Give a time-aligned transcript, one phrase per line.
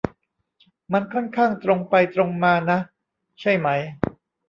[0.93, 2.79] มันค่อนข้างตรงไปตรงมานะ
[3.41, 3.67] ใช่ไหม